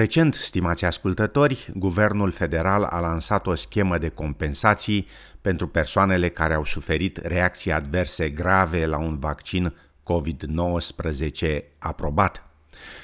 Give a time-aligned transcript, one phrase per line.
[0.00, 5.06] Recent, stimați ascultători, Guvernul Federal a lansat o schemă de compensații
[5.40, 12.42] pentru persoanele care au suferit reacții adverse grave la un vaccin COVID-19 aprobat.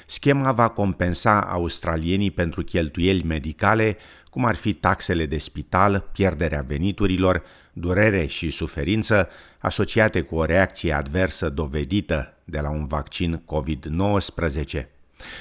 [0.05, 3.97] Schema va compensa australienii pentru cheltuieli medicale,
[4.29, 7.43] cum ar fi taxele de spital, pierderea veniturilor,
[7.73, 9.29] durere și suferință
[9.59, 14.96] asociate cu o reacție adversă dovedită de la un vaccin COVID-19.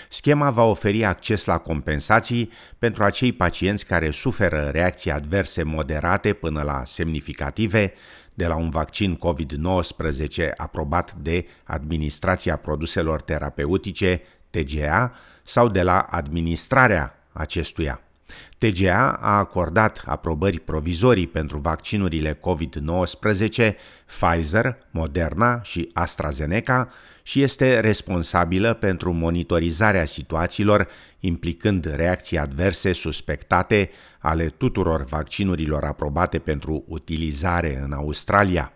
[0.09, 6.63] Schema va oferi acces la compensații pentru acei pacienți care suferă reacții adverse moderate până
[6.63, 7.93] la semnificative
[8.35, 15.13] de la un vaccin COVID-19 aprobat de Administrația Produselor Terapeutice, TGA,
[15.43, 18.06] sau de la administrarea acestuia.
[18.59, 23.73] TGA a acordat aprobări provizorii pentru vaccinurile COVID-19
[24.07, 26.89] Pfizer, Moderna și AstraZeneca
[27.23, 30.89] și este responsabilă pentru monitorizarea situațiilor
[31.21, 38.76] implicând reacții adverse suspectate ale tuturor vaccinurilor aprobate pentru utilizare în Australia.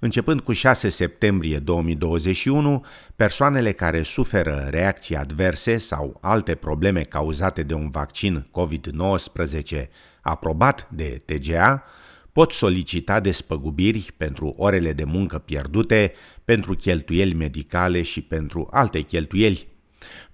[0.00, 2.84] Începând cu 6 septembrie 2021,
[3.16, 9.86] persoanele care suferă reacții adverse sau alte probleme cauzate de un vaccin COVID-19
[10.20, 11.84] aprobat de TGA
[12.32, 16.12] pot solicita despăgubiri pentru orele de muncă pierdute,
[16.44, 19.68] pentru cheltuieli medicale și pentru alte cheltuieli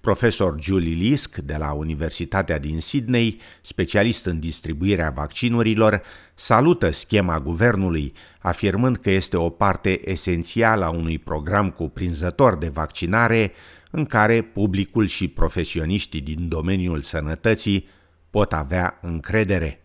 [0.01, 6.01] Profesor Julie Lisk de la Universitatea din Sydney, specialist în distribuirea vaccinurilor,
[6.35, 13.51] salută schema guvernului, afirmând că este o parte esențială a unui program cuprinzător de vaccinare
[13.91, 17.87] în care publicul și profesioniștii din domeniul sănătății
[18.29, 19.79] pot avea încredere.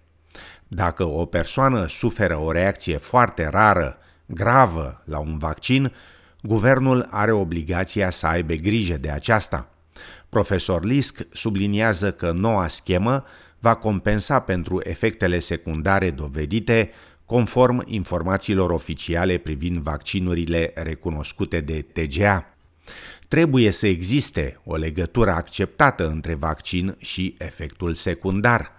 [0.69, 5.93] Dacă o persoană suferă o reacție foarte rară, gravă la un vaccin,
[6.43, 9.69] guvernul are obligația să aibă grijă de aceasta.
[10.29, 13.25] Profesor Lisk subliniază că noua schemă
[13.59, 16.91] va compensa pentru efectele secundare dovedite
[17.25, 22.55] conform informațiilor oficiale privind vaccinurile recunoscute de TGA.
[23.29, 28.73] Trebuie să existe o legătură acceptată între vaccin și efectul secundar.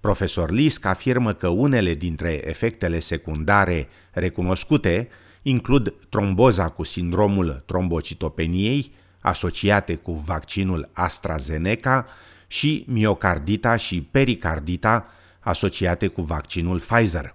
[0.00, 5.08] Profesor Lisk afirmă că unele dintre efectele secundare recunoscute
[5.48, 12.06] includ tromboza cu sindromul trombocitopeniei, asociate cu vaccinul AstraZeneca
[12.46, 15.06] și miocardita și pericardita
[15.40, 17.34] asociate cu vaccinul Pfizer.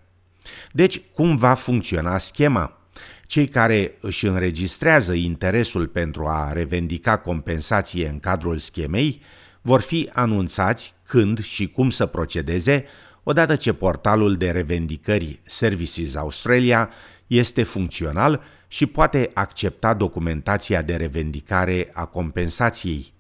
[0.72, 2.78] Deci, cum va funcționa schema?
[3.26, 9.22] Cei care își înregistrează interesul pentru a revendica compensație în cadrul schemei
[9.62, 12.86] vor fi anunțați când și cum să procedeze
[13.24, 16.90] odată ce portalul de revendicări Services Australia
[17.28, 23.14] este funcțional și poate accepta documentația de revendicare a compensației.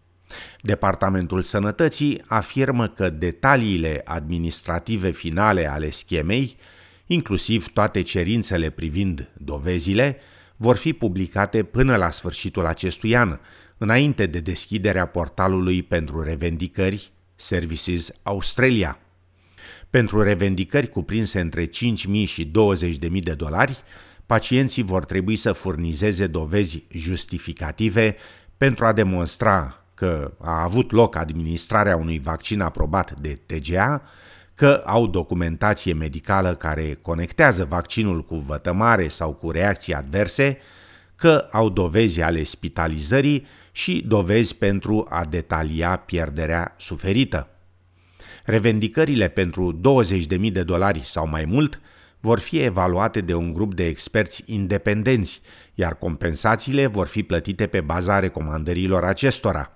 [0.61, 6.57] Departamentul Sănătății afirmă că detaliile administrative finale ale schemei,
[7.05, 10.17] inclusiv toate cerințele privind dovezile,
[10.55, 13.39] vor fi publicate până la sfârșitul acestui an,
[13.77, 19.02] înainte de deschiderea portalului pentru revendicări Services Australia.
[19.93, 21.71] Pentru revendicări cuprinse între 5.000
[22.25, 23.83] și 20.000 de dolari,
[24.25, 28.15] pacienții vor trebui să furnizeze dovezi justificative
[28.57, 34.01] pentru a demonstra că a avut loc administrarea unui vaccin aprobat de TGA,
[34.55, 40.57] că au documentație medicală care conectează vaccinul cu vătămare sau cu reacții adverse,
[41.15, 47.52] că au dovezi ale spitalizării și dovezi pentru a detalia pierderea suferită.
[48.45, 51.79] Revendicările pentru 20.000 de dolari sau mai mult
[52.19, 55.41] vor fi evaluate de un grup de experți independenți,
[55.73, 59.71] iar compensațiile vor fi plătite pe baza recomandărilor acestora.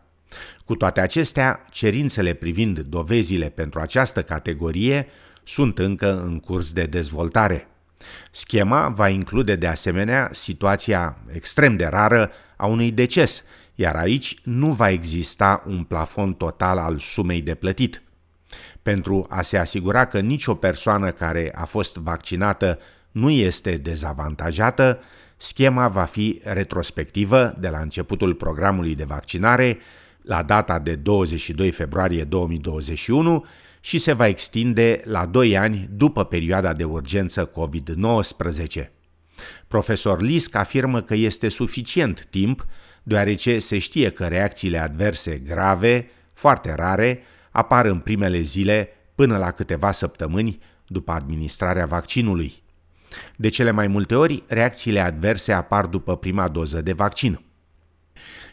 [0.66, 5.08] Cu toate acestea, cerințele privind dovezile pentru această categorie
[5.44, 7.68] sunt încă în curs de dezvoltare.
[8.32, 13.44] Schema va include de asemenea situația extrem de rară a unui deces,
[13.76, 18.02] iar aici nu va exista un plafon total al sumei de plătit.
[18.88, 22.80] Pentru a se asigura că nicio persoană care a fost vaccinată
[23.12, 25.00] nu este dezavantajată,
[25.38, 29.78] schema va fi retrospectivă de la începutul programului de vaccinare
[30.22, 33.46] la data de 22 februarie 2021
[33.80, 38.90] și se va extinde la 2 ani după perioada de urgență COVID-19.
[39.68, 42.66] Profesor Lisk afirmă că este suficient timp,
[43.04, 47.22] deoarece se știe că reacțiile adverse grave, foarte rare,
[47.58, 52.54] apar în primele zile până la câteva săptămâni după administrarea vaccinului.
[53.36, 57.42] De cele mai multe ori, reacțiile adverse apar după prima doză de vaccin.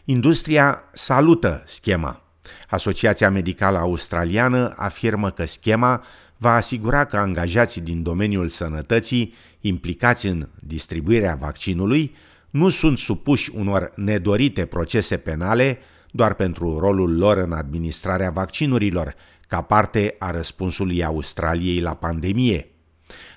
[0.05, 2.21] Industria salută schema.
[2.69, 6.03] Asociația Medicală Australiană afirmă că schema
[6.37, 12.15] va asigura că angajații din domeniul sănătății implicați în distribuirea vaccinului
[12.49, 15.79] nu sunt supuși unor nedorite procese penale
[16.15, 19.15] doar pentru rolul lor în administrarea vaccinurilor,
[19.47, 22.69] ca parte a răspunsului Australiei la pandemie.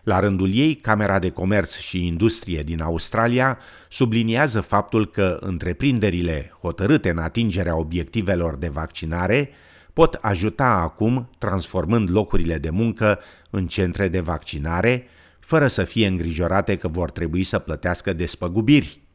[0.02, 3.58] La rândul ei, Camera de Comerț și Industrie din Australia
[3.88, 9.50] subliniază faptul că întreprinderile hotărâte în atingerea obiectivelor de vaccinare
[9.92, 13.18] pot ajuta acum transformând locurile de muncă
[13.50, 15.06] în centre de vaccinare,
[15.40, 19.07] fără să fie îngrijorate că vor trebui să plătească despăgubiri.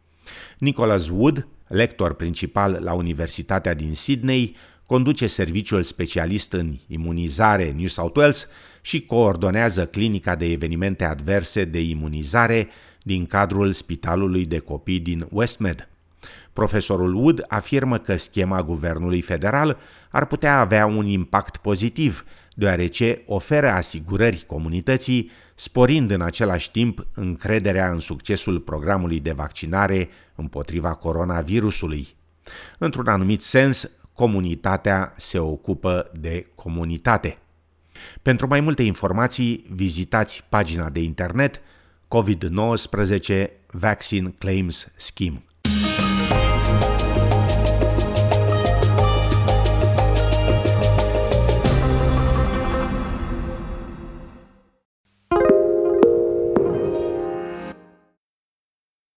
[0.57, 4.55] Nicholas Wood, lector principal la Universitatea din Sydney,
[4.85, 8.47] conduce serviciul specialist în imunizare New South Wales
[8.81, 12.67] și coordonează clinica de evenimente adverse de imunizare
[13.03, 15.87] din cadrul Spitalului de Copii din Westmed.
[16.53, 19.77] Profesorul Wood afirmă că schema guvernului federal
[20.11, 22.25] ar putea avea un impact pozitiv,
[22.55, 30.93] deoarece oferă asigurări comunității, sporind în același timp încrederea în succesul programului de vaccinare împotriva
[30.93, 32.07] coronavirusului.
[32.77, 37.37] Într-un anumit sens, comunitatea se ocupă de comunitate.
[38.21, 41.61] Pentru mai multe informații, vizitați pagina de internet
[42.07, 45.43] COVID-19 Vaccine Claims Scheme.